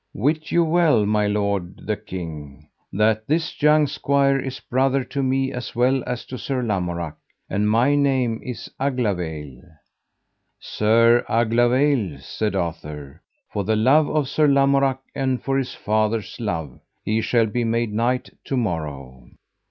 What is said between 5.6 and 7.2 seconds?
well as to Sir Lamorak,